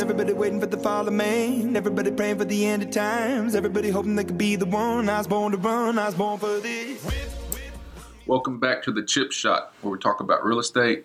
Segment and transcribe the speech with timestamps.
[0.00, 1.76] Everybody waiting for the fall of man.
[1.76, 3.54] Everybody praying for the end of times.
[3.54, 5.06] Everybody hoping they could be the one.
[5.06, 5.98] I was born to run.
[5.98, 7.06] I was born for this.
[8.26, 11.04] Welcome back to the Chip Shot, where we talk about real estate,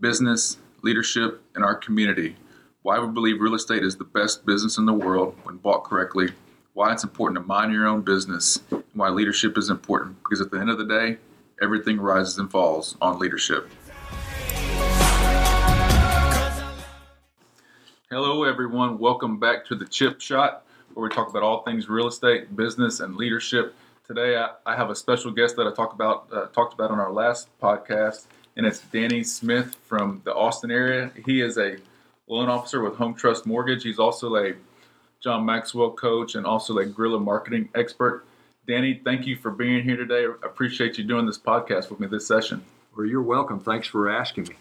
[0.00, 2.34] business, leadership, and our community.
[2.82, 6.30] Why we believe real estate is the best business in the world when bought correctly.
[6.72, 8.58] Why it's important to mind your own business.
[8.72, 10.16] And why leadership is important.
[10.24, 11.18] Because at the end of the day,
[11.62, 13.70] everything rises and falls on leadership.
[18.14, 18.98] Hello, everyone.
[18.98, 23.00] Welcome back to the Chip Shot, where we talk about all things real estate, business,
[23.00, 23.74] and leadership.
[24.06, 27.00] Today, I, I have a special guest that I talked about uh, talked about on
[27.00, 28.26] our last podcast,
[28.56, 31.10] and it's Danny Smith from the Austin area.
[31.26, 31.78] He is a
[32.28, 33.82] loan officer with Home Trust Mortgage.
[33.82, 34.52] He's also a
[35.18, 38.24] John Maxwell coach and also a guerrilla marketing expert.
[38.68, 40.24] Danny, thank you for being here today.
[40.26, 42.62] I appreciate you doing this podcast with me this session.
[42.96, 43.58] Well, you're welcome.
[43.58, 44.54] Thanks for asking me.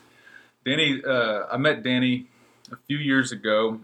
[0.66, 2.30] Danny, uh, I met Danny
[2.72, 3.80] a few years ago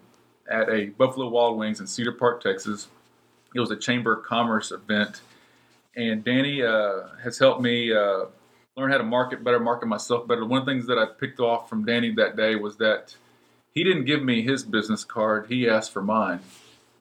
[0.50, 2.88] at a Buffalo Wild Wings in Cedar Park, Texas.
[3.54, 5.22] It was a Chamber of Commerce event,
[5.96, 8.26] and Danny uh, has helped me uh,
[8.78, 10.46] learn how to market better, market myself better.
[10.46, 13.16] One of the things that I picked off from Danny that day was that
[13.74, 16.40] he didn't give me his business card; he asked for mine,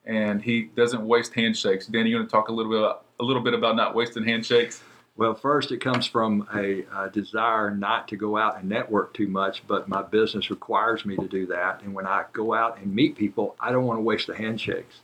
[0.07, 1.87] and he doesn't waste handshakes.
[1.87, 4.25] Danny, you want to talk a little bit about, a little bit about not wasting
[4.25, 4.83] handshakes?
[5.19, 9.27] Well, first, it comes from a, a, desire not to go out and network too
[9.27, 11.83] much, but my business requires me to do that.
[11.83, 15.01] And when I go out and meet people, I don't want to waste the handshakes.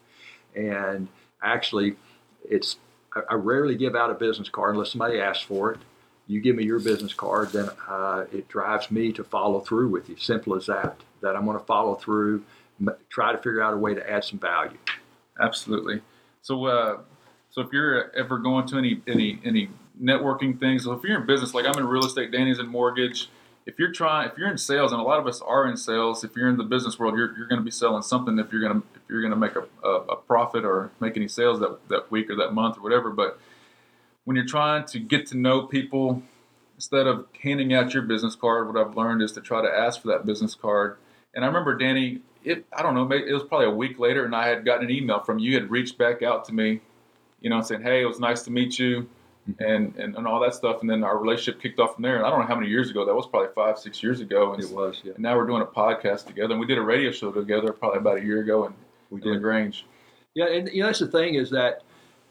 [0.54, 1.08] And
[1.42, 1.96] actually,
[2.48, 2.76] it's
[3.28, 5.80] I rarely give out a business card unless somebody asks for it.
[6.28, 10.08] You give me your business card, then uh, it drives me to follow through with
[10.08, 10.16] you.
[10.16, 10.96] Simple as that.
[11.22, 12.44] That I'm going to follow through,
[13.08, 14.78] try to figure out a way to add some value.
[15.40, 16.02] Absolutely.
[16.42, 16.98] So, uh,
[17.54, 19.68] so if you're ever going to any any any
[20.02, 20.82] networking things.
[20.82, 23.28] So if you're in business, like I'm in real estate, Danny's in mortgage.
[23.64, 26.24] If you're trying, if you're in sales, and a lot of us are in sales,
[26.24, 28.36] if you're in the business world, you're, you're going to be selling something.
[28.40, 31.16] If you're going to if you're going to make a, a, a profit or make
[31.16, 33.38] any sales that that week or that month or whatever, but
[34.24, 36.24] when you're trying to get to know people,
[36.74, 40.02] instead of handing out your business card, what I've learned is to try to ask
[40.02, 40.96] for that business card.
[41.32, 44.34] And I remember Danny, it I don't know, it was probably a week later, and
[44.34, 45.52] I had gotten an email from you.
[45.52, 46.80] you had reached back out to me,
[47.44, 49.06] you know, saying, "Hey, it was nice to meet you."
[49.58, 50.80] and, and, and all that stuff.
[50.80, 52.16] And then our relationship kicked off from there.
[52.16, 54.54] And I don't know how many years ago that was probably five, six years ago.
[54.54, 55.12] And, it was, yeah.
[55.12, 56.52] And now we're doing a podcast together.
[56.52, 58.74] And we did a radio show together probably about a year ago And
[59.10, 59.40] we did.
[59.42, 59.84] Grange.
[60.34, 61.82] Yeah, and you know that's the thing is that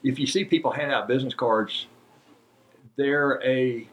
[0.03, 1.87] if you see people hand out business cards,
[2.97, 3.87] they're a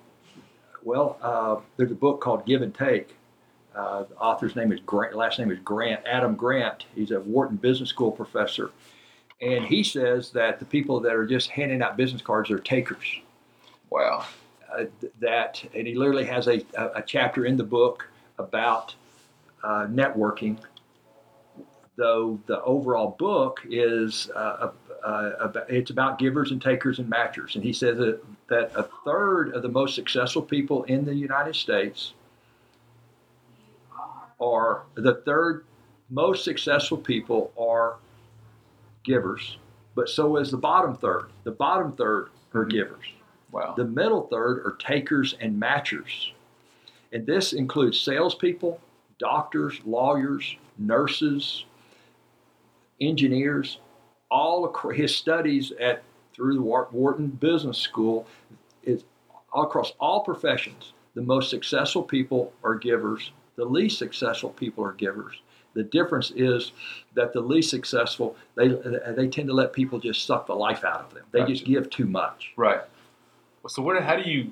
[0.83, 1.17] well.
[1.23, 3.15] Uh, there's a book called Give and Take.
[3.73, 5.15] Uh, the author's name is Grant.
[5.15, 6.05] Last name is Grant.
[6.07, 6.87] Adam Grant.
[6.97, 8.73] He's a Wharton Business School professor
[9.41, 13.21] and he says that the people that are just handing out business cards are takers.
[13.89, 14.27] Wow.
[14.73, 14.85] Uh,
[15.19, 18.07] that, and he literally has a, a chapter in the book
[18.39, 18.95] about
[19.65, 20.59] uh, networking,
[21.97, 24.71] though the overall book is uh,
[25.69, 27.55] it's about givers and takers and matchers.
[27.55, 31.57] And he says that, that a third of the most successful people in the United
[31.57, 32.13] States
[34.41, 35.65] are the third
[36.11, 37.97] most successful people are
[39.05, 39.59] givers,
[39.95, 41.31] but so is the bottom third.
[41.45, 42.71] The bottom third are mm-hmm.
[42.71, 43.07] givers.
[43.53, 43.75] Wow.
[43.77, 46.33] The middle third are takers and matchers.
[47.13, 48.81] And this includes salespeople,
[49.19, 51.65] doctors, lawyers, nurses,
[53.01, 53.79] engineers,
[54.31, 56.03] all across, his studies at
[56.33, 58.27] through the Wharton Business School
[58.85, 59.05] is
[59.53, 60.93] all across all professions.
[61.15, 63.33] The most successful people are givers.
[63.57, 65.43] The least successful people are givers.
[65.75, 66.73] The difference is
[67.15, 71.01] that the least successful, they they tend to let people just suck the life out
[71.01, 71.25] of them.
[71.31, 71.53] They gotcha.
[71.53, 72.53] just give too much.
[72.57, 72.81] Right.
[73.69, 74.03] So what?
[74.03, 74.51] How do you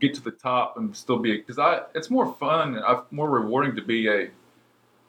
[0.00, 1.36] get to the top and still be?
[1.36, 4.30] Because I, it's more fun and more rewarding to be a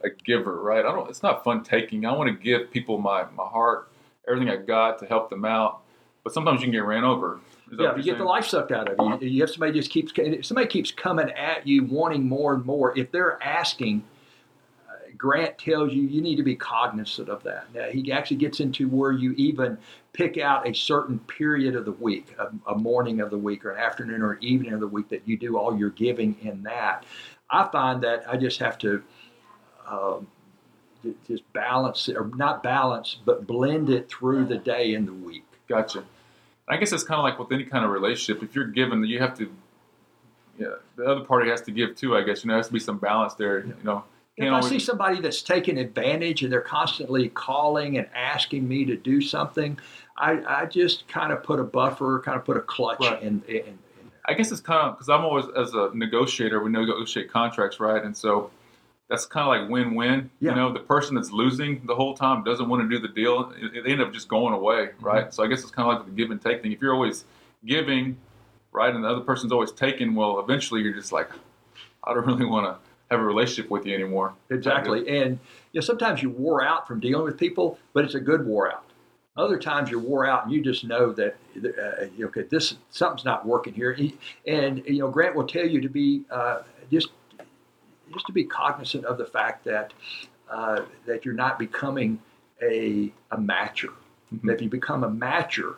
[0.04, 0.86] a giver, right?
[0.86, 1.10] I don't.
[1.10, 2.06] It's not fun taking.
[2.06, 3.90] I want to give people my my heart,
[4.28, 5.82] everything I got to help them out.
[6.24, 7.40] But sometimes you can get ran over.
[7.78, 9.06] Yeah, you get the life sucked out of you.
[9.06, 9.18] Uh-huh.
[9.22, 10.12] You have somebody just keeps
[10.48, 12.98] somebody keeps coming at you, wanting more and more.
[12.98, 14.04] If they're asking
[15.18, 17.68] Grant tells you you need to be cognizant of that.
[17.74, 19.78] Now, he actually gets into where you even
[20.14, 23.72] pick out a certain period of the week, a, a, morning of the week, or
[23.72, 27.06] an afternoon or evening of the week that you do all your giving in that.
[27.50, 29.04] I find that I just have to
[29.88, 30.28] um,
[31.28, 35.46] just balance it, or not balance, but blend it through the day and the week.
[35.68, 36.04] Gotcha.
[36.68, 38.42] I guess it's kind of like with any kind of relationship.
[38.42, 39.52] If you're given, you have to.
[40.58, 42.16] Yeah, the other party has to give too.
[42.16, 43.60] I guess you know, there has to be some balance there.
[43.60, 44.06] You know
[44.38, 48.98] if I see somebody that's taking advantage and they're constantly calling and asking me to
[48.98, 49.78] do something,
[50.18, 53.22] I, I just kind of put a buffer, kind of put a clutch right.
[53.22, 53.80] in, in, in,
[54.26, 58.04] I guess it's kind of because I'm always as a negotiator, we negotiate contracts, right?
[58.04, 58.52] And so
[59.10, 60.30] that's kind of like win-win.
[60.40, 60.52] Yeah.
[60.52, 63.54] You know, the person that's losing the whole time doesn't want to do the deal.
[63.56, 65.06] It end up just going away, Mm-hmm.
[65.06, 65.34] right?
[65.34, 66.72] So I guess it's kind of like the give and take thing.
[66.72, 67.26] If you're always
[67.66, 68.18] giving,
[68.72, 71.30] right, and the other person's always taking, well, eventually you're just like,
[72.04, 74.34] I don't really want to have a relationship with you anymore.
[74.50, 75.08] Exactly.
[75.08, 75.40] And
[75.72, 78.72] you know, sometimes you wore out from dealing with people, but it's a good wore
[78.72, 78.84] out.
[79.38, 83.46] Other times you're wore out and you just know that uh, okay, this something's not
[83.46, 83.98] working here.
[84.48, 86.62] And you know, Grant will tell you to be uh,
[86.92, 87.10] just
[88.14, 89.94] just to be cognizant of the fact that
[90.50, 92.20] uh, that you're not becoming
[92.62, 93.94] a a matcher.
[94.34, 94.44] Mhm.
[94.44, 95.76] That if you become a matcher,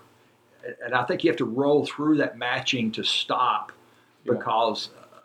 [0.84, 3.72] and I think you have to roll through that matching to stop
[4.24, 4.34] Yeah.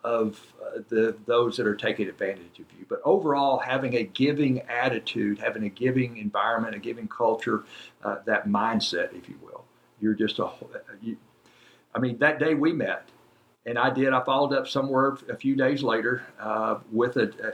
[0.05, 2.85] Of uh, the those that are taking advantage of you.
[2.89, 7.65] But overall, having a giving attitude, having a giving environment, a giving culture,
[8.05, 9.65] uh, that mindset, if you will,
[10.01, 10.47] you're just a.
[10.47, 10.71] whole-
[11.01, 11.17] You,
[11.95, 13.09] I mean, that day we met,
[13.67, 14.13] and I did.
[14.13, 17.53] I followed up somewhere a few days later uh, with a, a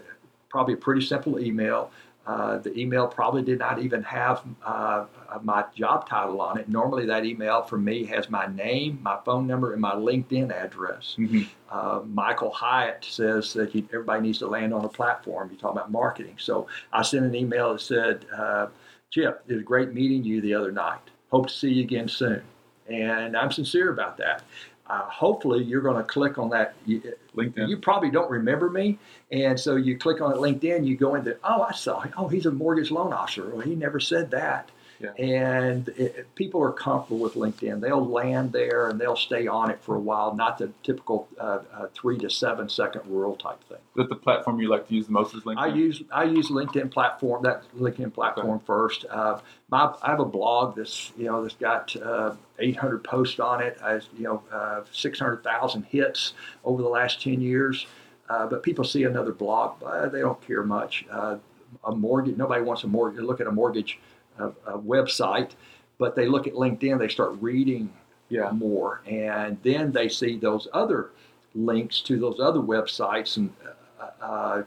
[0.49, 1.91] probably a pretty simple email.
[2.29, 5.07] Uh, the email probably did not even have uh,
[5.43, 6.69] my job title on it.
[6.69, 11.17] Normally, that email from me has my name, my phone number, and my LinkedIn address.
[11.19, 11.49] Mhm.
[11.71, 15.49] Uh, Michael Hyatt says that you, everybody needs to land on a platform.
[15.51, 16.35] You talk about marketing.
[16.39, 18.67] So I sent an email that said, uh,
[19.11, 21.01] Chip, it was great meeting you the other night.
[21.31, 22.43] Hope to see you again soon.
[22.91, 24.43] And I'm sincere about that.
[24.89, 26.75] Uh, hopefully, you're going to click on that.
[26.87, 27.03] You,
[27.37, 27.69] LinkedIn.
[27.69, 28.99] you probably don't remember me,
[29.31, 30.87] and so you click on it LinkedIn.
[30.87, 32.05] You go into, oh, I saw.
[32.17, 33.49] Oh, he's a mortgage loan officer.
[33.51, 34.71] Well, he never said that.
[35.01, 35.13] Yeah.
[35.13, 37.81] And it, people are comfortable with LinkedIn.
[37.81, 40.35] They'll land there and they'll stay on it for a while.
[40.35, 43.79] Not the typical uh, uh, three to seven second rural type thing.
[43.79, 45.59] Is that the platform you like to use the most is LinkedIn?
[45.59, 49.05] I use I use LinkedIn platform that LinkedIn platform first.
[49.09, 49.41] Uh,
[49.71, 53.79] my I have a blog that's you know that's got uh, 800 posts on it.
[53.83, 56.35] I you know uh, 600,000 hits
[56.65, 57.87] over the last 10 years.
[58.29, 59.81] Uh, but people see another blog,
[60.13, 61.07] they don't care much.
[61.11, 61.39] Uh,
[61.85, 63.23] a mortgage nobody wants a mortgage.
[63.23, 63.99] Look at a mortgage
[64.39, 65.53] uh, a website,
[65.99, 66.99] but they look at LinkedIn.
[66.99, 67.93] They start reading
[68.29, 68.51] yeah.
[68.51, 71.11] more, and then they see those other
[71.55, 73.53] links to those other websites and
[74.01, 74.63] uh, uh,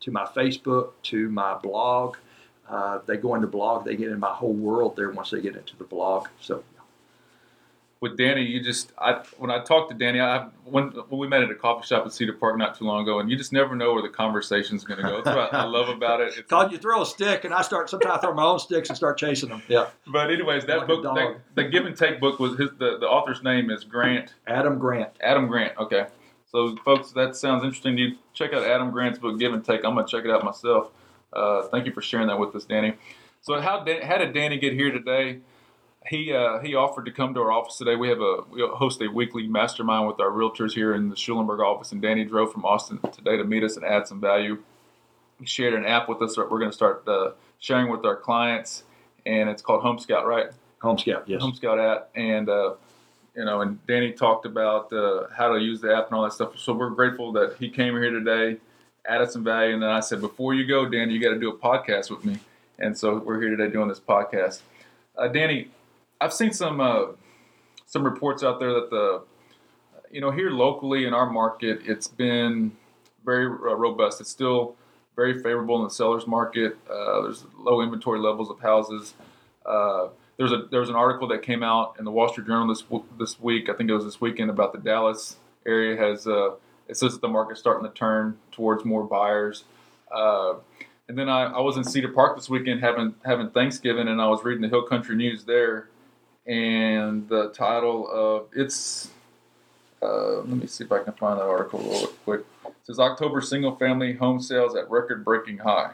[0.00, 2.16] to my Facebook, to my blog.
[2.68, 5.54] Uh, they go into blog, they get in my whole world there once they get
[5.54, 6.26] into the blog.
[6.40, 6.64] So
[8.00, 11.42] with Danny, you just I when I talked to Danny, I when when we met
[11.42, 13.74] at a coffee shop at Cedar Park not too long ago, and you just never
[13.74, 15.22] know where the conversation's going to go.
[15.22, 16.34] That's what I love about it.
[16.36, 18.90] It's, Todd, you throw a stick, and I start sometimes I throw my own sticks
[18.90, 19.62] and start chasing them.
[19.68, 22.70] Yeah, but anyways, that Like book, that, the Give and Take book was his.
[22.78, 25.10] The, the author's name is Grant Adam Grant.
[25.20, 25.76] Adam Grant.
[25.78, 26.06] Okay,
[26.50, 27.96] so folks, that sounds interesting.
[27.96, 29.84] You check out Adam Grant's book, Give and Take.
[29.84, 30.90] I'm gonna check it out myself.
[31.32, 32.94] Uh, thank you for sharing that with us, Danny.
[33.40, 35.40] So how how did Danny get here today?
[36.08, 37.96] He uh, he offered to come to our office today.
[37.96, 41.60] We have a we host a weekly mastermind with our realtors here in the Schulenburg
[41.60, 44.62] office, and Danny drove from Austin today to meet us and add some value.
[45.38, 48.16] He shared an app with us that we're going to start uh, sharing with our
[48.16, 48.84] clients,
[49.24, 50.46] and it's called Home Scout, right?
[50.82, 51.40] Home Scout, yes.
[51.42, 52.74] Home Scout app, and uh,
[53.34, 56.32] you know, and Danny talked about uh, how to use the app and all that
[56.32, 56.56] stuff.
[56.56, 58.58] So we're grateful that he came here today,
[59.06, 61.50] added some value, and then I said, before you go, Danny, you got to do
[61.50, 62.38] a podcast with me,
[62.78, 64.60] and so we're here today doing this podcast.
[65.18, 65.70] Uh, Danny,
[66.20, 67.06] I've seen some uh,
[67.86, 69.22] some reports out there that the
[70.10, 72.72] you know here locally in our market, it's been
[73.24, 74.20] very robust.
[74.20, 74.76] It's still
[75.16, 76.76] very favorable in the seller's market.
[76.88, 79.14] Uh, there's low inventory levels of houses.
[79.64, 82.68] Uh, there's a there was an article that came out in the Wall Street Journal
[82.68, 82.84] this
[83.18, 83.68] this week.
[83.68, 86.50] I think it was this weekend about the Dallas area has uh,
[86.88, 89.64] it says that the market's starting to turn towards more buyers.
[90.14, 90.54] Uh,
[91.08, 94.28] and then I, I was in Cedar Park this weekend having having Thanksgiving, and I
[94.28, 95.88] was reading the Hill Country News there,
[96.46, 99.10] and the title of it's
[100.02, 102.44] uh, let me see if I can find that article real quick.
[102.66, 105.92] It says October single family home sales at record breaking high.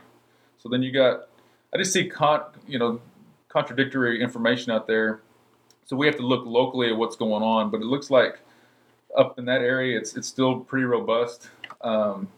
[0.58, 1.28] So then you got
[1.74, 3.00] I just see con you know
[3.48, 5.20] contradictory information out there.
[5.84, 8.40] So we have to look locally at what's going on, but it looks like
[9.16, 11.48] up in that area, it's it's still pretty robust.
[11.80, 12.28] Um,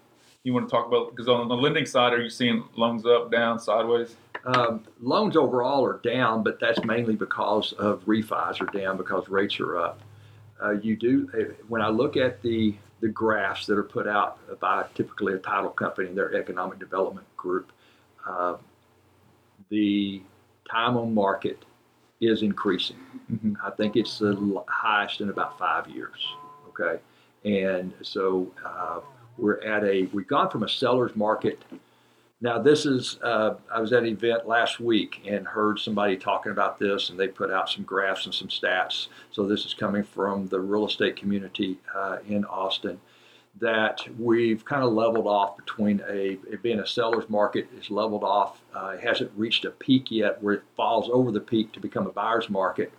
[0.43, 3.31] you want to talk about because on the lending side, are you seeing loans up,
[3.31, 4.17] down, sideways?
[4.45, 9.59] Um, loans overall are down, but that's mainly because of refis are down because rates
[9.59, 10.01] are up.
[10.63, 14.39] Uh, you do uh, when I look at the the graphs that are put out
[14.61, 17.71] by typically a title company and their economic development group,
[18.27, 18.57] uh,
[19.69, 20.23] the
[20.71, 21.65] time on market
[22.21, 22.97] is increasing.
[23.31, 23.55] Mm-hmm.
[23.63, 26.19] I think it's the highest in about five years.
[26.69, 27.01] Okay,
[27.45, 29.01] and so uh,
[29.39, 31.63] we're at a we've gone from a seller's market.
[32.41, 36.53] Now this is uh, I was at an event last week and heard somebody talking
[36.53, 39.09] about this, and they put out some graphs and some stats.
[39.31, 43.01] So this is coming from the real estate community uh, in Austin.
[43.61, 48.61] that we've kind of leveled off between a being a seller's market is leveled off.
[48.75, 52.07] Uh, it hasn't reached a peak yet where it falls over the peak to become
[52.07, 52.93] a buyer's market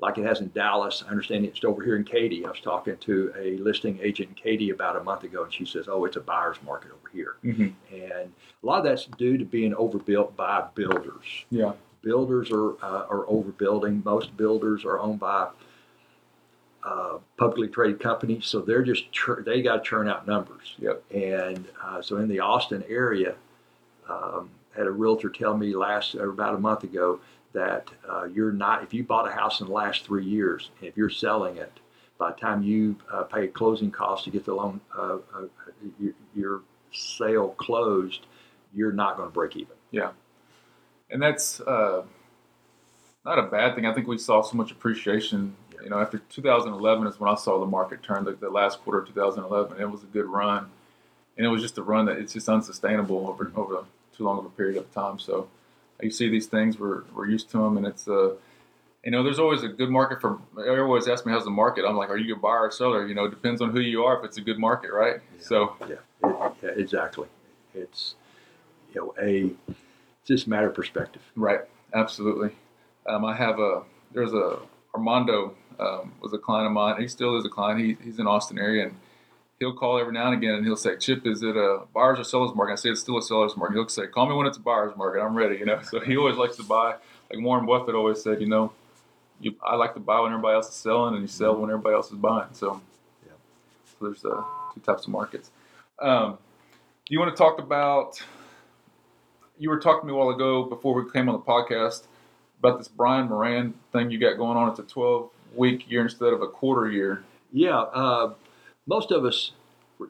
[0.00, 1.04] like it has in Dallas.
[1.06, 2.44] I understand it's over here in Katy.
[2.46, 5.64] I was talking to a listing agent in Katy about a month ago, and she
[5.64, 7.94] says, "Oh, it's a buyer's market over here." Mm-hmm.
[7.94, 11.24] And a lot of that's due to being overbuilt by builders.
[11.50, 11.72] Yeah.
[12.02, 14.04] Builders are uh, are overbuilding.
[14.04, 15.48] Most builders are owned by
[16.82, 20.74] uh, publicly traded companies, so they're just chur- they got to churn out numbers.
[20.78, 21.02] Yep.
[21.12, 23.34] And uh, so in the Austin area,
[24.08, 27.20] um, had a realtor tell me last or about a month ago
[27.52, 30.96] that uh, you're not if you bought a house in the last three years, if
[30.96, 31.72] you're selling it,
[32.18, 35.46] by the time you uh, pay closing costs to get the loan, uh, uh,
[35.98, 38.26] your, your sale closed,
[38.74, 39.74] you're not going to break even.
[39.90, 40.10] Yeah.
[41.10, 42.02] And that's uh,
[43.24, 43.86] not a bad thing.
[43.86, 45.56] I think we saw so much appreciation.
[45.82, 48.24] You know, after 2011 is when I saw the market turn.
[48.24, 50.70] The, the last quarter of 2011, it was a good run,
[51.36, 53.84] and it was just a run that it's just unsustainable over over
[54.16, 55.18] too long of a period of time.
[55.18, 55.48] So
[56.02, 58.34] you see these things, we're we're used to them, and it's uh,
[59.04, 60.38] you know, there's always a good market for.
[60.56, 61.84] They always ask me how's the market.
[61.86, 63.06] I'm like, are you a buyer or seller?
[63.06, 64.18] You know, it depends on who you are.
[64.18, 65.20] If it's a good market, right?
[65.38, 65.42] Yeah.
[65.42, 65.86] So Yeah,
[66.24, 67.28] it, yeah, exactly.
[67.74, 68.14] It's
[68.92, 69.78] you know a it's
[70.26, 71.22] just matter of perspective.
[71.34, 71.60] Right,
[71.94, 72.50] absolutely.
[73.08, 74.58] Um, I have a there's a
[74.94, 77.00] Armando um, was a client of mine.
[77.00, 77.80] He still is a client.
[77.80, 78.96] He, he's in Austin area, and
[79.60, 82.24] he'll call every now and again, and he'll say, "Chip, is it a buyer's or
[82.24, 83.74] seller's market?" I say it's still a seller's market.
[83.74, 85.20] He'll say, "Call me when it's a buyer's market.
[85.22, 85.80] I'm ready." You know.
[85.82, 86.96] So he always likes to buy.
[87.32, 88.72] Like Warren Buffett always said, you know,
[89.40, 91.94] you, I like to buy when everybody else is selling, and you sell when everybody
[91.94, 92.48] else is buying.
[92.52, 92.80] So,
[93.24, 93.32] Yeah.
[93.84, 94.42] so there's uh,
[94.74, 95.50] two types of markets.
[96.00, 96.38] Um,
[97.06, 98.20] do you want to talk about?
[99.58, 102.04] You were talking to me a while ago before we came on the podcast
[102.60, 104.70] about this Brian Moran thing you got going on.
[104.70, 107.22] It's a 12 week year instead of a quarter year.
[107.52, 108.32] Yeah, uh,
[108.90, 109.52] most of us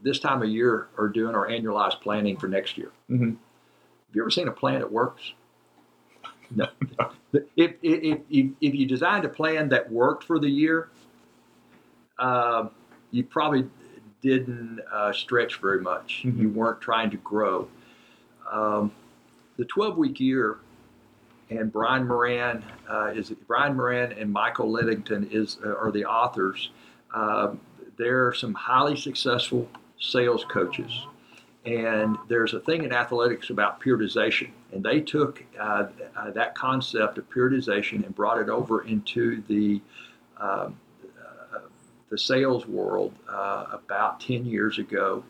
[0.02, 2.90] this time of year are doing our annualized planning for next year.
[3.10, 3.28] Mm-hmm.
[3.30, 5.22] Have you ever seen a plan that works?
[6.52, 6.66] No.
[7.32, 10.88] if, if, if, if you designed a plan that worked for the year,
[12.18, 12.66] uh,
[13.12, 13.68] you probably
[14.20, 16.24] didn't uh, stretch very much.
[16.24, 16.40] Mhm.
[16.40, 17.68] You weren't trying to grow.
[18.50, 18.90] Um,
[19.58, 20.58] the 12 week year,
[21.50, 26.70] and Brian Moran uh, is Brian Moran and Michael Lennington is uh, are the authors.
[28.00, 31.06] Uh, they're some highly successful sales coaches,
[31.64, 37.18] and there's a thing in athletics about periodization, and they took uh, uh, that concept
[37.18, 39.80] of periodization and brought it over into the
[40.38, 40.78] um,
[41.54, 41.58] uh,
[42.08, 45.22] the sales world uh, about 10 years ago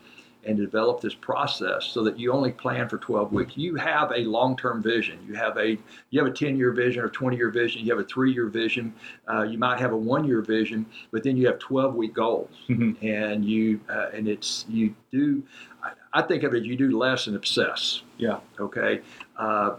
[0.45, 3.55] and develop this process so that you only plan for 12 weeks.
[3.57, 5.19] You have a long-term vision.
[5.27, 5.77] You have a
[6.09, 7.85] you have a 10-year vision or 20-year vision.
[7.85, 8.93] You have a three-year vision.
[9.31, 13.01] Uh, you might have a one-year vision, but then you have 12-week goals, Mhm.
[13.03, 15.43] and you uh, and it's you do.
[15.83, 16.63] I, I think of it.
[16.63, 18.01] You do less and obsess.
[18.17, 18.39] Yeah.
[18.59, 19.01] Okay.
[19.37, 19.75] Uh,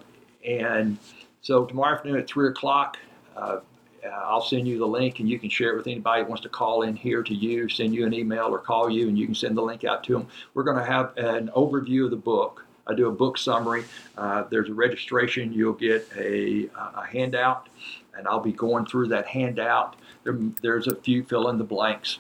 [0.47, 0.99] and
[1.41, 2.99] so tomorrow afternoon at three o'clock.
[4.05, 6.43] Uh, I'll send you the link and you can share it with anybody that wants
[6.43, 9.27] to call in here to you, send you an email or call you, and you
[9.27, 10.27] can send the link out to them.
[10.55, 12.65] We're going to have an overview of the book.
[12.87, 13.85] I do a book summary.
[14.19, 15.53] Uh, there's a registration.
[15.53, 17.69] You'll get a, a handout,
[18.17, 19.97] and I'll be going through that handout.
[20.25, 22.19] There, there's a few fill in the blanks,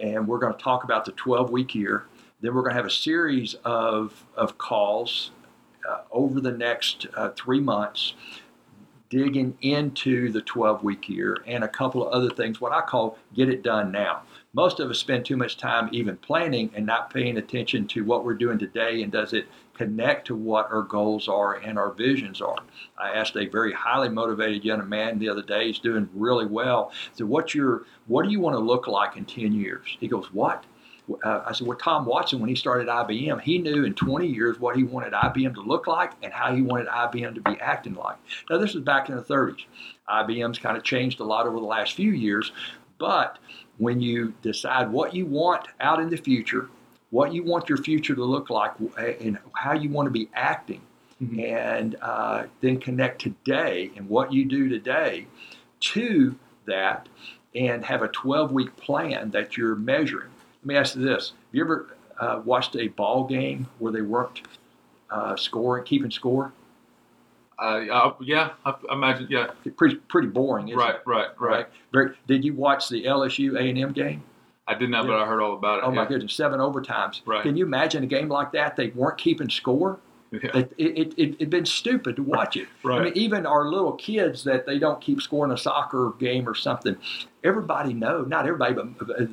[0.00, 2.06] and we're going to talk about the 12 week year.
[2.40, 5.30] Then we're going to have a series of, of calls
[5.88, 8.14] uh, over the next uh, three months
[9.14, 13.16] digging into the 12 week year and a couple of other things, what I call
[13.32, 14.22] get it done now.
[14.54, 18.24] Most of us spend too much time even planning and not paying attention to what
[18.24, 22.40] we're doing today and does it connect to what our goals are and our visions
[22.40, 22.56] are.
[22.98, 26.90] I asked a very highly motivated young man the other day, he's doing really well.
[27.12, 29.96] So what's your what do you want to look like in 10 years?
[30.00, 30.64] He goes, What?
[31.24, 34.58] Uh, I said, well, Tom Watson, when he started IBM, he knew in 20 years
[34.58, 37.94] what he wanted IBM to look like and how he wanted IBM to be acting
[37.94, 38.16] like.
[38.48, 39.64] Now, this was back in the 30s.
[40.08, 42.52] IBM's kind of changed a lot over the last few years,
[42.98, 43.38] but
[43.78, 46.68] when you decide what you want out in the future,
[47.10, 48.72] what you want your future to look like,
[49.20, 50.80] and how you want to be acting,
[51.22, 51.44] Mhm.
[51.44, 55.26] and uh, then connect today and what you do today
[55.80, 56.34] to
[56.66, 57.08] that,
[57.54, 60.30] and have a 12 week plan that you're measuring.
[60.64, 64.00] Let me ask you this: Have you ever uh, watched a ball game where they
[64.00, 64.40] weren't
[65.10, 66.52] uh, scoring, keeping score?
[67.60, 69.26] Uh, uh, yeah, I I imagine.
[69.28, 69.48] Yeah.
[69.76, 71.02] Pretty pretty boring, isn't Right, it?
[71.04, 71.66] right, right.
[71.92, 74.22] Very, did you watch the LSU A and M game?
[74.66, 74.88] I did
[80.34, 80.42] not, but I heard all about it.
[80.42, 80.42] My yeah.
[80.42, 80.42] goodness, seven overtimes.
[80.42, 80.42] Right.
[80.42, 80.42] Can you imagine a game like that?
[80.42, 80.42] They weren't keeping score.
[80.42, 80.64] Yeah.
[80.78, 82.68] It, it, it, been stupid to watch it.
[82.84, 86.54] I mean, even our little kids that they don't keep scoring a soccer game or
[86.54, 86.96] something,
[87.42, 89.24] everybody know, not everybody, but uh,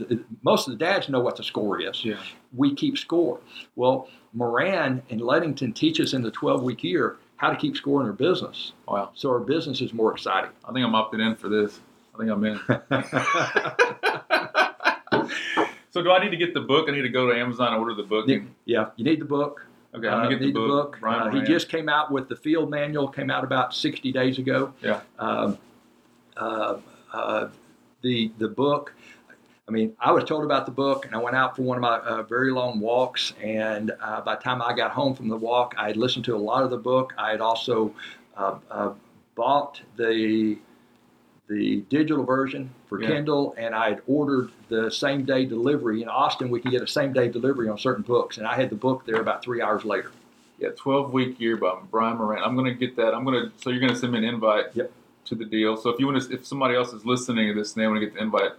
[0.44, 2.04] most of the dads know what the score is.
[2.04, 2.18] Yeah.
[2.54, 3.40] We keep score.
[3.76, 8.02] Well, Moran and Lennington teach us in the 12 week year how to keep score
[8.02, 8.74] in our business.
[8.88, 9.12] Wow.
[9.16, 10.52] So our business is more exciting.
[10.64, 11.80] I think I'm opted in for this.
[12.14, 12.60] I think I'm in.
[15.90, 16.88] so do I need to get the book?
[16.88, 18.30] I need to go to Amazon and order the book.
[18.30, 19.66] And, yeah, you need the book.
[19.96, 20.98] Okay, I'm Uh, gonna get the book.
[21.00, 23.08] Brian Uh, he just came out with the field manual.
[23.08, 24.74] Came out about 60 days ago.
[24.82, 25.02] Yeah.
[25.20, 25.58] Um,
[26.38, 27.48] uh,
[28.02, 28.94] the the book.
[29.68, 31.82] I mean, I was told about the book, and I went out for one of
[31.82, 33.34] my uh, very long walks.
[33.42, 36.36] And uh, by the time I got home from the walk, I had listened to
[36.36, 37.14] a lot of the book.
[37.18, 37.94] I had also
[38.36, 38.94] uh, uh,
[39.36, 40.58] bought the
[41.52, 43.10] the digital version for Yeah.
[43.10, 46.02] Kindle, and I had ordered the same day delivery.
[46.02, 48.70] In Austin, we can get a same day delivery on certain books, and I had
[48.70, 50.12] the book there about three hours later.
[50.60, 52.42] Yeah, 12 week year by Brian Moran.
[52.44, 53.14] I'm gonna get that.
[53.14, 53.52] I'm gonna.
[53.58, 54.68] So you're gonna send me an invite.
[54.74, 54.92] Yep.
[55.26, 55.78] To the deal.
[55.78, 58.00] So if you want to, if somebody else is listening to this and they want
[58.00, 58.52] to get the invite,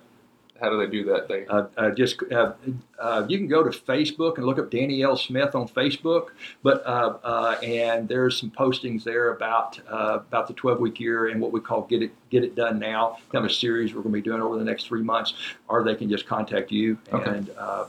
[0.62, 1.26] how do they do that?
[1.28, 1.44] They.
[1.46, 2.52] Uh, uh, just uh,
[2.98, 5.16] uh, you can go to Facebook and look up Danny L.
[5.16, 6.28] Smith on Facebook,
[6.62, 11.28] but uh, uh, and there's some postings there about uh, about the 12 week year
[11.28, 13.18] and what we call get it get it done now.
[13.32, 15.34] Kind of a series we're going to be doing over the next three months,
[15.68, 17.28] or they can just contact you Okay.
[17.30, 17.86] and uh,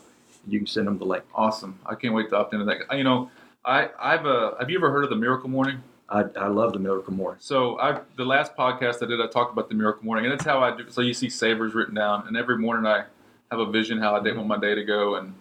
[0.48, 1.24] you can send them the link.
[1.36, 1.77] Awesome.
[1.86, 2.98] I can't wait to opt into that.
[2.98, 3.30] You know,
[3.63, 5.82] I I've uh, have you ever heard of the Miracle Morning?
[6.10, 7.39] I, I love the Miracle Morning.
[7.41, 10.45] So I the last podcast I did, I talked about the miracle morning, and that's
[10.45, 10.89] how I do.
[10.89, 13.05] So you see savers written down, and every morning I
[13.51, 14.48] have a vision how I day, want mm-hmm.
[14.48, 15.33] my day to go, and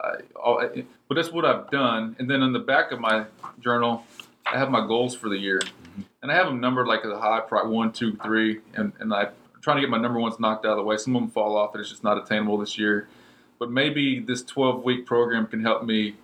[0.00, 2.16] I, all, I- but that's what I've done.
[2.18, 3.24] And then on the back of my
[3.60, 4.04] journal,
[4.46, 6.02] I have my goals for the year, mm-hmm.
[6.22, 9.28] and I have them numbered like a high pri one, two, three, and and I'm
[9.62, 10.96] trying to get my number ones knocked out of the way.
[10.96, 13.08] Some of them fall off, and it's just not attainable this year.
[13.58, 16.14] But maybe this 12 week program can help me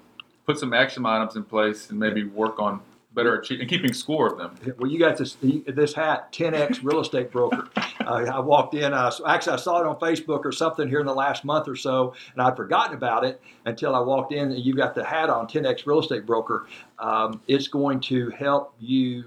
[0.47, 2.81] put some action items in place and maybe work on
[3.15, 4.75] better achieving and keeping score of them.
[4.79, 7.69] Well, you got this this hat, 10x real estate broker.
[8.05, 8.93] Uh, I walked in.
[8.93, 11.77] Uh, actually, I saw it on Facebook or something here in the last month or
[11.77, 14.51] so, and I'd forgotten about it until I walked in.
[14.53, 16.67] And you got the hat on, 10x real estate broker.
[16.99, 19.25] Um, it's going to help you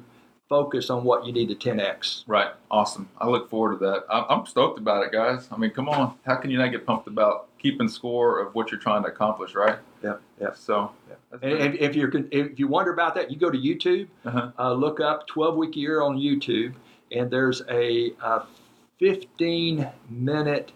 [0.47, 2.23] focus on what you need to 10x.
[2.27, 2.51] Right.
[2.69, 3.09] Awesome.
[3.17, 4.03] I look forward to that.
[4.09, 5.47] I'm stoked about it, guys.
[5.51, 6.15] I mean, come on.
[6.25, 9.55] How can you not get pumped about keeping score of what you're trying to accomplish,
[9.55, 9.79] right?
[10.03, 10.53] Yeah, yeah.
[10.53, 11.15] So, Yeah.
[11.41, 14.07] And if, if you're if you wonder about that, you go to YouTube.
[14.25, 14.51] uh-huh.
[14.57, 16.73] uh, look up 12 week year on YouTube,
[17.11, 18.41] and there's a, uh
[18.99, 20.71] 15 minute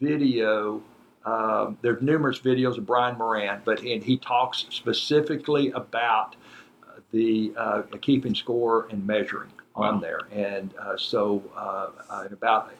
[0.00, 0.82] video.
[1.24, 6.36] Um, there's numerous videos of Brian Moran, but and he talks specifically about
[6.82, 11.88] uh, the uh, keeping score and measuring on there, and uh, so uh,
[12.30, 12.72] about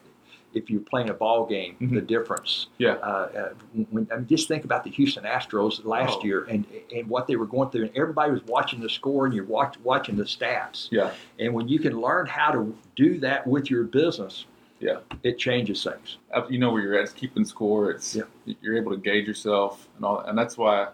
[0.55, 2.07] if you're playing a ball game, the Mhm.
[2.07, 2.69] difference.
[2.79, 2.93] Yeah.
[2.95, 3.49] Uh, uh,
[3.90, 6.25] when, I mean, just think about the Houston Astros last Oh.
[6.25, 6.64] year and
[6.95, 9.77] and what they were going through, and everybody was watching the score, and you're watch,
[9.83, 10.88] watching the stats.
[10.90, 11.11] Yeah.
[11.38, 14.47] And when you can learn how to do that with your business,
[14.81, 14.99] Yeah.
[15.23, 16.19] it changes things.
[16.33, 17.03] Uh, You know where you're at.
[17.05, 17.90] It's keeping score.
[17.90, 18.25] It's Yeah.
[18.62, 20.88] you're able to gauge yourself and all, and that's why.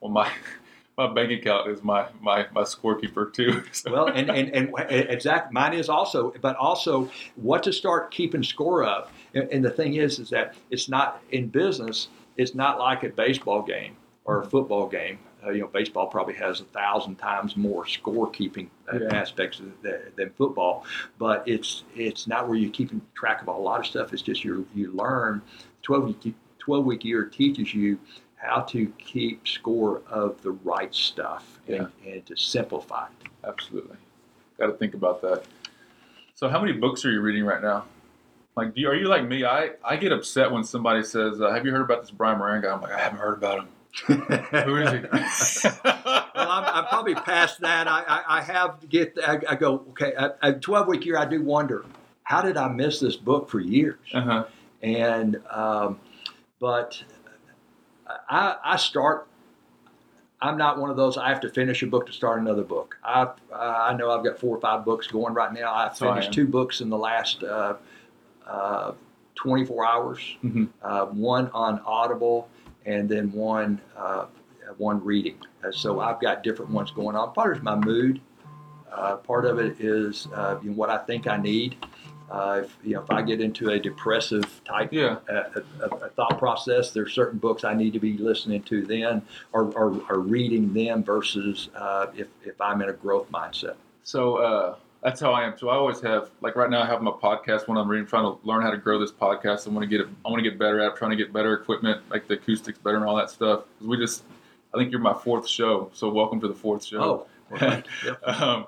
[0.00, 0.28] Well, my
[0.98, 3.62] my bank account is my my my scorekeeper too.
[3.72, 8.42] So- Well, and and and exact mine is also, but also what to start keeping
[8.42, 9.08] score of.
[9.34, 12.08] And, and the thing is, is that it's not in business.
[12.36, 15.18] It's not like a baseball game or a football game.
[15.44, 19.14] Uh, you know, baseball probably has a thousand times more scorekeeping uh, Yeah.
[19.16, 20.84] aspects than, than football,
[21.18, 24.12] but it's it's not where you're keeping track of a lot of stuff.
[24.12, 25.42] It's just you you learn.
[25.82, 26.12] Twelve
[26.58, 27.98] twelve week year teaches you
[28.38, 33.28] how to keep score of the right stuff and, and to simplify it.
[33.46, 33.96] Absolutely.
[34.58, 35.44] Got to think about that.
[36.34, 37.84] So, how many books are you reading right now?
[38.56, 39.44] Like, do you, are you like me?
[39.44, 42.62] I, I get upset when somebody says, uh, "Have you heard about this Brian Moran
[42.62, 43.68] guy?" I'm like, I haven't heard about him.
[44.64, 44.98] Who is he?
[45.84, 47.86] well, I'm, I'm probably past that.
[47.86, 49.16] I, I, I have to get.
[49.24, 50.12] I, I go okay.
[50.14, 51.84] A, a 12 week year, I do wonder
[52.24, 53.98] how did I miss this book for years?
[54.12, 54.44] uh-huh.
[54.82, 55.98] And um,
[56.60, 57.02] but
[58.28, 59.26] I, I start.
[60.40, 61.16] I'm not one of those.
[61.18, 62.96] I have to finish a book to start another book.
[63.02, 65.74] I I know I've got four or five books going right now.
[65.74, 67.74] I finished two books in the last uh,
[68.46, 68.92] uh,
[69.34, 70.36] 24 hours.
[70.44, 70.68] Mhm.
[70.82, 72.48] Uh, one on Audible,
[72.86, 74.26] and then one uh,
[74.76, 75.38] one reading.
[75.64, 77.32] Uh, so I've got different ones going on.
[77.32, 78.20] Part of it's my mood.
[78.92, 81.76] Uh, part of it is uh, you know, what I think I need.
[82.30, 85.16] Uh, if you know, if I get into a depressive type Yeah.
[85.30, 85.44] uh,
[85.80, 89.22] a, a, a thought process, there's certain books I need to be listening to then,
[89.52, 93.76] or, or, or reading them versus uh, if if I'm in a growth mindset.
[94.02, 95.56] So uh, that's how I am.
[95.56, 98.24] So I always have, like right now, I have my podcast when I'm reading, trying
[98.24, 99.66] to learn how to grow this podcast.
[99.66, 100.08] I want to get it.
[100.26, 102.78] I want to get better at it, trying to get better equipment, like the acoustics
[102.78, 103.64] better and all that stuff.
[103.80, 104.24] we just,
[104.74, 107.00] I think you're my fourth show, so welcome to the fourth show.
[107.00, 107.26] Oh.
[108.04, 108.28] Yep.
[108.28, 108.66] um,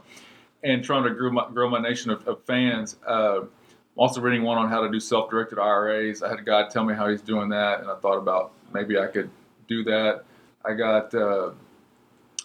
[0.62, 2.96] and trying to grow my, grow my nation of, of fans.
[3.06, 3.48] Uh, I'm
[3.96, 6.22] also reading one on how to do self-directed IRAs.
[6.22, 8.98] I had a guy tell me how he's doing that, and I thought about maybe
[8.98, 9.30] I could
[9.68, 10.24] do that.
[10.64, 11.14] I got.
[11.14, 11.50] Uh,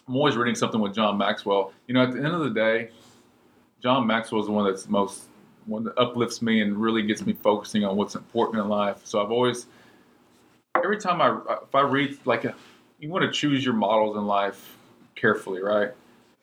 [0.08, 1.72] I'm always reading something with John Maxwell.
[1.88, 2.90] You know, at the end of the day,
[3.82, 5.24] John Maxwell is the one that's most
[5.66, 9.00] one that uplifts me and really gets me focusing on what's important in life.
[9.04, 9.66] So I've always,
[10.76, 12.54] every time I if I read like a,
[13.00, 14.76] you want to choose your models in life
[15.16, 15.90] carefully, right?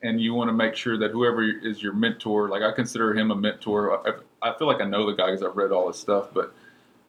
[0.04, 3.30] And you want to make sure that whoever is your mentor, like I consider him
[3.30, 4.06] a mentor.
[4.06, 6.54] I, I feel like I know the guy because I've read all his stuff, but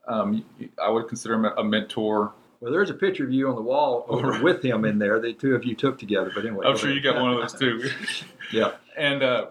[0.07, 0.45] um,
[0.81, 2.31] I would consider him a mentor.
[2.61, 4.41] Well, there's a picture of you on the wall over Right.
[4.43, 5.19] with him in there.
[5.19, 6.31] The two of you took together.
[6.33, 7.89] But anyway, I'm sure you got one of those too.
[8.53, 8.71] yeah.
[8.97, 9.47] and uh,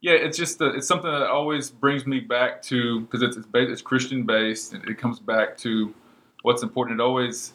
[0.00, 3.46] yeah, it's just uh it's something that always brings me back to because it's it's,
[3.46, 5.94] based, it's Christian based, and it comes back to
[6.42, 7.00] what's important.
[7.00, 7.52] It always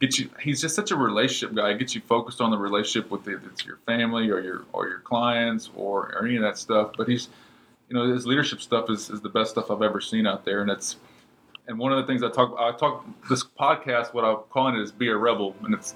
[0.00, 0.30] gets you.
[0.40, 1.72] He's just such a relationship guy.
[1.74, 5.00] Gets you focused on the relationship with the, it's your family or your or your
[5.00, 6.92] clients or, or any of that stuff.
[6.96, 7.28] But he's,
[7.88, 10.62] you know, his leadership stuff is, is the best stuff I've ever seen out there,
[10.62, 10.96] and it's.
[11.66, 14.14] And one of the things I talk, I talk this podcast.
[14.14, 15.94] What I'm calling it is be a rebel, and it's.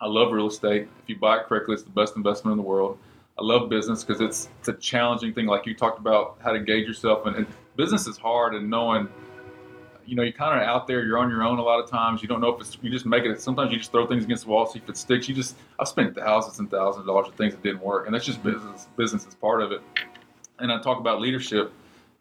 [0.00, 0.86] I love real estate.
[1.02, 2.98] If you buy it correctly, it's the best investment in the world.
[3.38, 5.46] I love business because it's it's a challenging thing.
[5.46, 7.46] Like you talked about how to gauge yourself, and, and
[7.76, 8.54] business is hard.
[8.54, 9.08] And knowing,
[10.08, 11.04] you know, you're kind of out there.
[11.04, 12.22] You're on your own a lot of times.
[12.22, 13.40] You don't know if it's you just make it.
[13.40, 15.28] Sometimes you just throw things against the wall, see if it sticks.
[15.28, 18.14] You just I've spent thousands and thousands of dollars on things that didn't work, and
[18.14, 18.88] that's just business.
[18.96, 19.82] Business is part of it.
[20.58, 21.72] And I talk about leadership.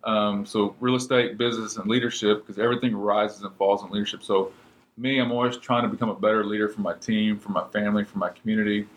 [0.04, 4.24] Um, so real estate, business, and leadership because everything rises and falls in leadership.
[4.24, 4.52] So
[4.98, 8.04] me, I'm always trying to become a better leader for my team, for my family,
[8.04, 8.88] for my community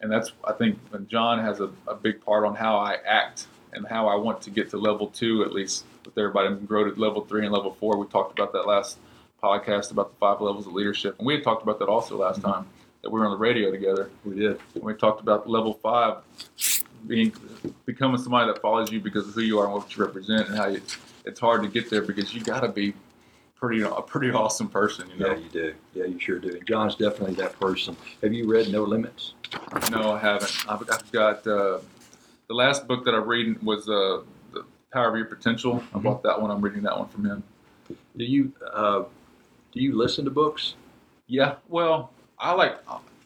[0.00, 3.86] and that's I think John has a, a big part on how I act and
[3.86, 7.00] how I want to get to level two at least with everybody and grow to
[7.00, 7.96] level three and level four.
[7.98, 8.98] We talked about that last
[9.42, 12.40] podcast about the five levels of leadership, and we had talked about that also last
[12.42, 12.66] time
[13.02, 14.10] that we were on the radio together.
[14.24, 14.58] We did.
[14.74, 16.16] And we talked about level five
[17.06, 17.32] being
[17.86, 20.56] becoming somebody that follows you because of who you are and what you represent, and
[20.56, 20.80] how you,
[21.24, 22.94] it's hard to get there because you got to be
[23.54, 25.32] pretty a pretty awesome person, you know.
[25.32, 25.74] Yeah, you do.
[25.94, 26.48] Yeah, you sure do.
[26.48, 27.96] And John's definitely that person.
[28.22, 29.34] Have you read No Limits?
[29.90, 30.64] No, I haven't.
[30.68, 31.78] I've, I've got uh,
[32.48, 34.22] the last book that I read was uh,
[34.92, 35.82] Power of Your Potential.
[35.94, 36.50] I bought that one.
[36.50, 37.42] I'm reading that one from him.
[38.16, 39.04] Do you uh,
[39.72, 40.74] do you listen to books?
[41.26, 41.56] Yeah.
[41.68, 42.76] Well, I like.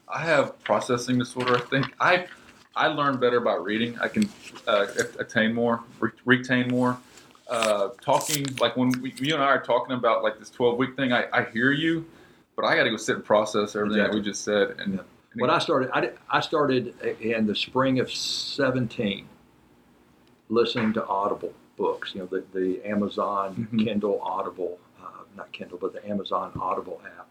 [0.07, 1.55] I have processing disorder.
[1.57, 2.27] I think I
[2.75, 3.97] I learn better by reading.
[3.99, 4.29] I can
[4.67, 4.87] uh,
[5.19, 6.97] attain more, re- retain more.
[7.49, 10.95] Uh, talking like when we, you and I are talking about like this 12 week
[10.95, 12.05] thing, I, I hear you,
[12.55, 14.19] but I got to go sit and process everything Exactly.
[14.19, 14.75] that we just said.
[14.79, 14.99] And, Yeah.
[15.33, 19.27] and When I started, I, did- I started in the spring of 17
[20.49, 23.83] listening to Audible books, you know, the, the Amazon Mhm.
[23.85, 27.27] Kindle Audible, uh, not Kindle, but the Amazon Audible app.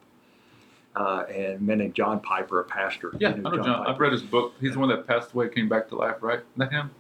[0.95, 3.13] Uh, and a man named John Piper, a pastor.
[3.19, 3.87] yeah, I know John.
[3.87, 4.53] I've read his book.
[4.61, 6.41] He's the one that passed away, came back to life, right?
[6.41, 6.91] Isn't that him?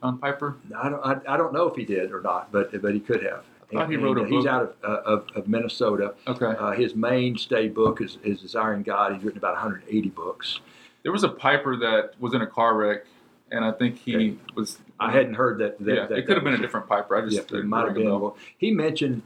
[0.00, 0.56] John Piper.
[0.76, 3.22] I don't, I, I don't know if he did or not, but but he could
[3.24, 3.44] have.
[3.72, 4.52] I thought he And- wrote a and He's book.
[4.52, 6.14] out of, uh, of, of Minnesota.
[6.28, 6.44] Okay.
[6.46, 9.14] Uh, his mainstay book is, is Desiring God.
[9.14, 10.60] He's written about 180 books.
[11.02, 13.04] There was a Piper that was in a car wreck,
[13.50, 14.36] and I think he Okay.
[14.54, 14.78] was.
[14.98, 15.78] I hadn't heard that.
[15.80, 17.16] that yeah, that- it could have been a different Piper.
[17.16, 18.06] I just Yeah, it might have been.
[18.06, 19.22] Well, he mentioned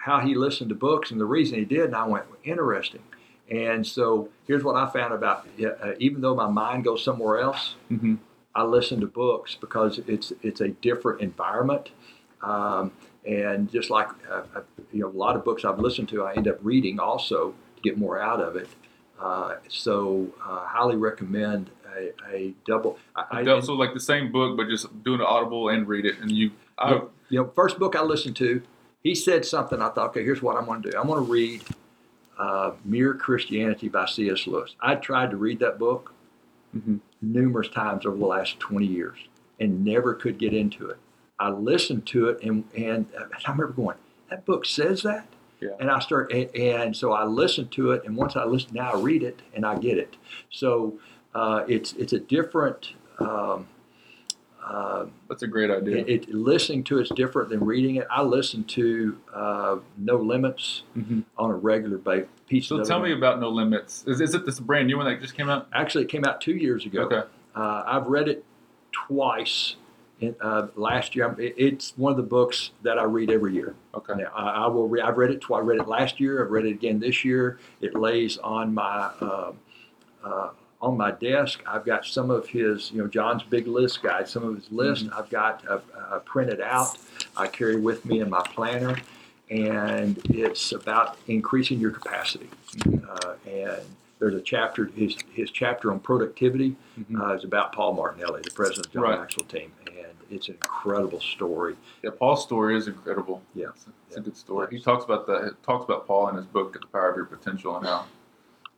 [0.00, 3.02] how he listened to books, and the reason he did, and I went, interesting.
[3.50, 7.74] And so here's what I found about uh, even though my mind goes somewhere else,
[7.90, 8.18] Mhm.
[8.54, 11.90] I listen to books because it's it's a different environment.
[12.42, 12.92] Um,
[13.24, 14.60] and just like uh, uh,
[14.92, 17.82] you know, a lot of books I've listened to, I end up reading also to
[17.82, 18.68] get more out of it.
[19.20, 22.98] Uh, so, uh, highly recommend a, a double.
[23.16, 26.18] I, I, so like the same book, but just doing it audible and read it,
[26.20, 26.52] and you.
[26.78, 28.62] I, you know, first book I listened to,
[29.02, 29.80] he said something.
[29.80, 30.98] I thought, okay, here's what I'm going to do.
[30.98, 31.62] I'm going to read
[32.38, 34.46] uh, Mere Christianity by C.S.
[34.46, 34.74] Lewis.
[34.80, 36.12] I tried to read that book
[36.76, 37.00] Mhm.
[37.20, 39.18] numerous times over the last 20 years
[39.60, 40.96] and never could get into it.
[41.38, 43.98] I listened to it and and I remember going,
[44.30, 45.26] that book says that.
[45.60, 45.70] Yeah.
[45.78, 48.92] And I start and, and so I listened to it and once I listen, now
[48.92, 50.16] I read it and I get it.
[50.50, 50.94] So
[51.34, 52.92] uh, it's it's a different.
[53.18, 53.68] Um,
[54.64, 55.98] uh, That's a great idea.
[55.98, 58.06] it, it listening to it's different than reading it.
[58.08, 61.24] I listen to uh, No Limits Mhm.
[61.36, 62.68] on a regular basis.
[62.68, 64.04] So tell me about No Limits.
[64.06, 65.66] Is, is it this brand new one that just came out?
[65.72, 67.02] Actually, it came out two years ago.
[67.02, 67.22] Okay.
[67.56, 68.44] Uh, I've read it
[68.92, 69.76] twice.
[70.20, 73.74] In, uh, last year, It- it's one of the books that I read every year.
[73.96, 74.14] Okay.
[74.14, 74.88] Now, I, I will.
[74.88, 75.58] Re- I've read it twice.
[75.58, 76.44] I read it last year.
[76.44, 77.58] I've read it again this year.
[77.80, 79.52] It lays on my uh,
[80.22, 80.50] uh,
[80.82, 81.62] on my desk.
[81.66, 84.28] I've got some of his, you know, John's big list guide.
[84.28, 86.98] Some of his list I've got uh, uh, printed out.
[87.36, 88.96] I carry with me in my planner,
[89.50, 92.50] and it's about increasing your capacity.
[93.08, 93.80] Uh, and
[94.18, 97.20] there's a chapter his his chapter on productivity Mhm.
[97.20, 99.20] uh, is about Paul Martinelli, the president of the John Right.
[99.20, 101.76] Maxwell team, and it's an incredible story.
[102.02, 103.40] Yeah, Paul's story is incredible.
[103.54, 103.68] Yeah.
[103.74, 104.66] it's, it's a good story.
[104.70, 105.54] He talks about that.
[105.62, 108.04] Talks about Paul in his book, "The Power of Your Potential," and how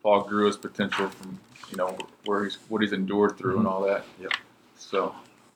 [0.05, 1.39] Paul grew his potential from
[1.71, 4.03] you know where he's what he's endured through and all that.
[4.03, 4.23] Mm-hmm.
[4.23, 4.33] Yep.
[4.77, 5.15] So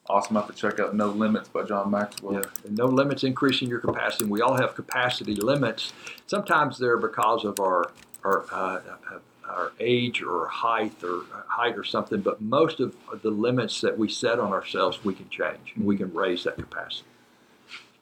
[0.10, 0.38] awesome!
[0.38, 2.34] I have to check out "No Limits" by John Maxwell.
[2.34, 4.26] Yeah, and no limits increasing your capacity.
[4.26, 5.94] We all have capacity limits.
[6.26, 7.92] Sometimes they're because of our
[8.24, 8.82] our uh,
[9.12, 12.22] uh, our age or height or uh, height or something.
[12.22, 15.96] But most of the limits that we set on ourselves, we can change and we
[15.96, 17.06] can raise that capacity.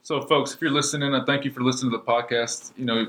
[0.01, 2.71] So, folks, if you're listening, I thank you for listening to the podcast.
[2.77, 3.07] You know,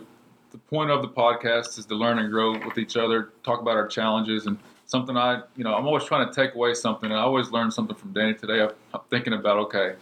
[0.50, 3.76] the point of the podcast is to learn and grow with each other, talk about
[3.76, 7.10] our challenges, and something I, you know, I'm always trying to take away something.
[7.10, 8.62] And I always learn something from Danny today.
[8.62, 9.94] I'm, I'm thinking about, okay,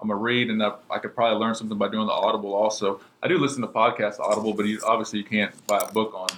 [0.00, 2.54] I'm gonna read, and I, I could probably learn something by doing the Audible.
[2.54, 6.14] Also, I do listen to podcasts Audible, but you, obviously you can't buy a book
[6.14, 6.28] on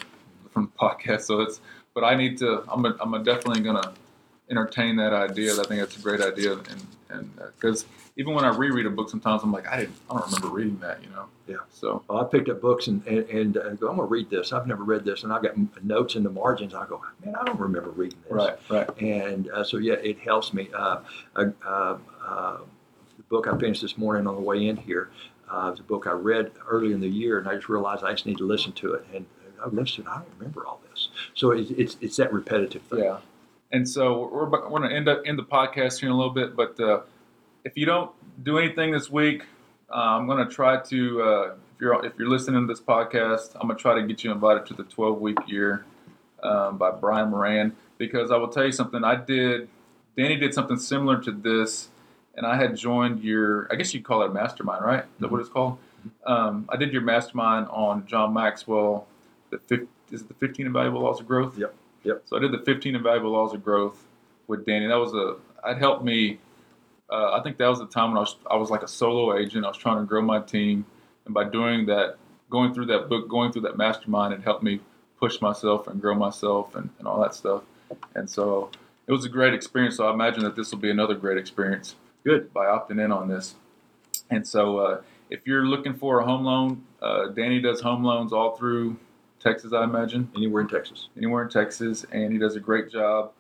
[0.51, 1.23] from the podcast.
[1.23, 1.61] So it's,
[1.95, 2.65] but I need to.
[2.69, 3.93] I'm, a, I'm a definitely gonna
[4.51, 5.53] entertain that idea.
[5.53, 9.11] I think that's a great idea, and and because even when I reread a book,
[9.11, 11.27] sometimes I'm like, I didn't, I don't remember reading that, you know.
[11.47, 11.57] Yeah.
[11.71, 14.31] So Well, I picked up books and, and, and uh, go, I'm going to read
[14.31, 14.53] this.
[14.53, 15.23] I've never read this.
[15.25, 16.75] And I've got m- notes in the margins.
[16.75, 18.33] I go, man, I don't remember reading this.
[18.33, 19.01] right, right.
[19.01, 20.69] And uh, so, yeah, it helps me.
[20.75, 21.01] Uh,
[21.37, 21.97] uh, uh,
[22.27, 22.59] uh,
[23.17, 25.11] the book I finished this morning on the way in here
[25.53, 28.27] uh, a book I read early in the year, and I just realized I just
[28.27, 29.07] need to listen to it.
[29.15, 29.27] And
[29.63, 31.09] I listened, I don't remember all this.
[31.35, 33.01] So it's, it's, it's that repetitive thing.
[33.01, 33.19] Yeah.
[33.73, 36.33] And so we're, we're going to end up in the podcast here in a little
[36.33, 37.01] bit, but uh,
[37.65, 38.11] if you don't
[38.43, 39.45] do anything this week,
[39.91, 41.23] uh, I'm going to try to.
[41.23, 44.23] Uh, if you're if you're listening to this podcast, I'm going to try to get
[44.25, 45.85] you invited to the 12 week year
[46.43, 49.05] um, by Brian Moran because I will tell you something.
[49.05, 49.69] I did.
[50.17, 51.89] Danny did something similar to this,
[52.37, 53.69] and I had joined your.
[53.71, 55.05] I guess you'd call it a mastermind, right?
[55.05, 55.79] Is that what it's called?
[56.27, 59.07] Um, I did your mastermind on John Maxwell.
[59.51, 61.57] The fif- is it the 15 invaluable laws of growth?
[61.57, 61.75] Yep.
[62.05, 62.23] Yep.
[62.27, 64.05] So I did the 15 invaluable laws of growth
[64.49, 64.87] with Danny.
[64.87, 65.37] That was a.
[65.71, 66.39] It helped me.
[67.11, 69.37] Uh, I think that was the time when I was I was like a solo
[69.37, 69.65] agent.
[69.65, 70.85] I was trying to grow my team,
[71.25, 72.17] and by doing that,
[72.51, 74.81] going through that book, going through that mastermind, it helped me
[75.19, 77.63] push myself and grow myself and, and all that stuff.
[78.15, 78.71] And so
[79.07, 79.97] it was a great experience.
[79.97, 81.95] So I imagine that this will be another great experience.
[82.25, 82.53] Good.
[82.53, 83.57] by opting in on this.
[84.31, 88.33] And so uh, if you're looking for a home loan, uh, Danny does home loans
[88.33, 88.97] all through
[89.43, 91.09] Texas, I imagine Anywhere in Texas.
[91.17, 93.33] anywhere in Texas, and he does a great job.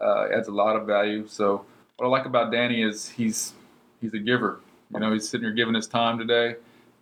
[0.00, 1.26] Uh, adds a lot of value.
[1.26, 1.64] So
[1.96, 3.54] what I like about Danny is he's
[4.00, 4.60] he's a giver.
[4.94, 6.54] You know, he's sitting here giving his time today,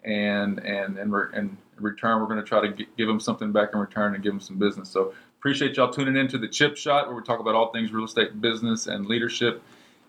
[0.04, 3.20] and and and, re- and in return, we're going to try to gi- give him
[3.20, 4.88] something back in return and give him some business.
[4.88, 7.92] So appreciate y'all tuning in to the Chip Shot, where we talk about all things
[7.92, 9.62] real estate, business, and leadership.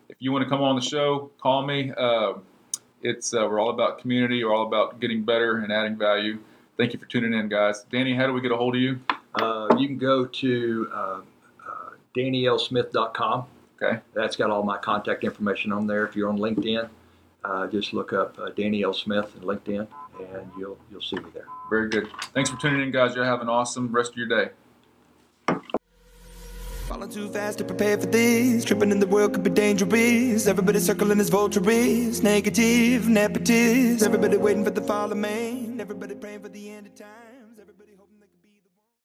[0.07, 1.91] If you want to come on the show, call me.
[1.97, 2.35] Uh,
[3.03, 4.43] it's uh, we're all about community.
[4.45, 6.39] We're all about getting better and adding value.
[6.77, 7.83] Thank you for tuning in, guys.
[7.91, 8.99] Danny, how do we get a hold of you?
[9.33, 11.21] Uh, you can go to uh, uh,
[12.15, 13.45] DannyLSmith.com.
[13.81, 13.99] Okay.
[14.13, 16.05] That's got all my contact information on there.
[16.05, 16.87] If you're on LinkedIn,
[17.43, 18.93] uh, just look up uh, Danny L.
[18.93, 19.87] Smith in LinkedIn,
[20.19, 21.45] and you'll you'll see me there.
[21.69, 22.09] Very good.
[22.33, 23.15] Thanks for tuning in, guys.
[23.15, 24.49] You have an awesome rest of your day.
[26.97, 28.65] Falling too fast to prepare for this.
[28.65, 30.47] Tripping in the world could be dangerous.
[30.47, 32.23] Everybody circling as vultures.
[32.23, 34.01] Negative, nepotist.
[34.01, 35.79] Everybody waiting for the fall of man.
[35.79, 37.26] Everybody praying for the end of hoping.